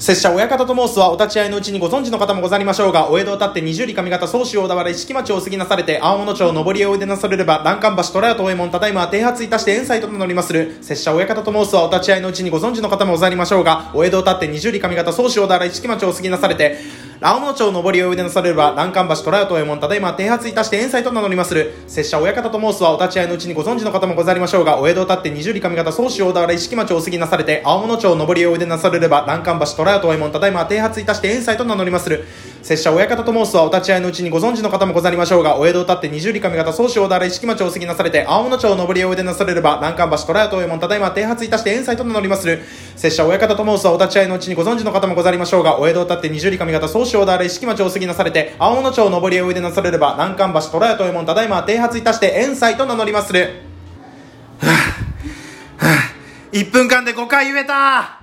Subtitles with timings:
[0.00, 10.78] 拙者親方と申すはお立ち会いのうちにご存知の方もござりましょうが、お江戸を立って二十里上方宗主小田原一木町を過ぎなされて、青物町上りへおいでなされれば、欄干橋虎屋東右衛門ただいま停発いたして遠斎と名乗りまする。
[10.80, 16.78] 拙者親方と申すはお立ち会いのうちにご存知の方もござりましょうが、お江戸を立って二十里上方宗主小田原一木町を過ぎなされて、
[17.22, 21.74] 青物町上りを腕なされれば、欄干橋虎屋東右衛門ただいま停発いたして遠斎と名乗りまする。
[21.86, 32.24] 拙者親方と申すはお立ち会いのうちにご存知の方もござりましょうが、お江戸を立って二十里上方総司大田原石木町を過ぎなされて、青物町上りを腕なされれば、欄干橋虎屋東右衛門ただいま停発いたして遠斎と名乗りまする。
[32.62, 42.62] 拙者親方と申すはお立ち会いのうちにご存知の方もござりましょうが、お江戸を立って二十里上方総司大田原石木町を過ぎなされて、青物町上りを腕なされれば、欄干橋虎屋東右衛門ただいま停発いたして遠斎と名乗りまする。
[42.96, 53.62] 拙者親方と申すはお立ち会いのうちにご存知の方もござりましょうが、お江戸を立って二十里上方総司大田原石木町を過ぎなされて、青野町上りをおいでなされれば、南関橋虎屋というもんただいま停発いたして遠斎と名乗りまする。
[54.60, 58.19] はぁ、はぁ、1分間で5回言えた